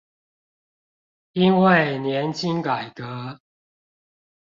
[1.33, 3.39] 因為年金改革